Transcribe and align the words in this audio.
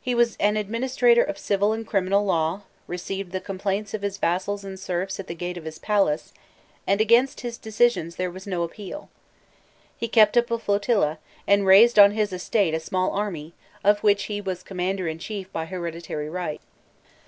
He 0.00 0.12
was 0.12 0.34
an 0.40 0.56
administrator 0.56 1.22
of 1.22 1.38
civil 1.38 1.72
and 1.72 1.86
criminal 1.86 2.24
law, 2.24 2.62
received 2.88 3.30
the 3.30 3.40
complaints 3.40 3.94
of 3.94 4.02
his 4.02 4.16
vassals 4.18 4.64
and 4.64 4.76
serfs 4.76 5.20
at 5.20 5.28
the 5.28 5.36
gate 5.36 5.56
of 5.56 5.64
his 5.66 5.78
palace, 5.78 6.32
and 6.84 7.00
against 7.00 7.42
his 7.42 7.56
decisions 7.56 8.16
there 8.16 8.28
was 8.28 8.48
no 8.48 8.64
appeal. 8.64 9.08
He 9.96 10.08
kept 10.08 10.36
up 10.36 10.50
a 10.50 10.58
flotilla, 10.58 11.20
and 11.46 11.64
raised 11.64 11.96
on 11.96 12.10
his 12.10 12.32
estate 12.32 12.74
a 12.74 12.80
small 12.80 13.12
army, 13.12 13.54
of 13.84 14.00
which 14.02 14.24
he 14.24 14.40
was 14.40 14.64
commander 14.64 15.06
in 15.06 15.20
chief 15.20 15.52
by 15.52 15.66
hereditary 15.66 16.28
right. 16.28 16.60